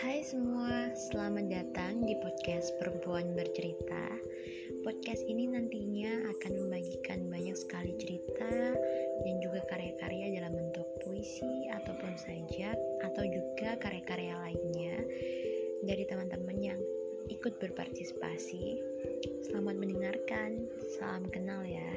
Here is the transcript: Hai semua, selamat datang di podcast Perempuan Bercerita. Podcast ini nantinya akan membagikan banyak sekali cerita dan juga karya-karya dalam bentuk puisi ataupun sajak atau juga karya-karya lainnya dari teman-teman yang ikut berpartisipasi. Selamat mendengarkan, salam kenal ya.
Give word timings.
Hai 0.00 0.24
semua, 0.24 0.96
selamat 0.96 1.52
datang 1.52 2.08
di 2.08 2.16
podcast 2.24 2.72
Perempuan 2.80 3.36
Bercerita. 3.36 4.08
Podcast 4.80 5.20
ini 5.28 5.44
nantinya 5.44 6.24
akan 6.24 6.52
membagikan 6.56 7.28
banyak 7.28 7.52
sekali 7.52 7.92
cerita 8.00 8.48
dan 9.20 9.34
juga 9.44 9.60
karya-karya 9.68 10.40
dalam 10.40 10.56
bentuk 10.56 10.88
puisi 11.04 11.68
ataupun 11.68 12.16
sajak 12.16 12.80
atau 13.04 13.28
juga 13.28 13.76
karya-karya 13.76 14.40
lainnya 14.40 15.04
dari 15.84 16.08
teman-teman 16.08 16.56
yang 16.64 16.80
ikut 17.28 17.60
berpartisipasi. 17.60 18.80
Selamat 19.52 19.76
mendengarkan, 19.76 20.64
salam 20.96 21.28
kenal 21.28 21.60
ya. 21.60 21.89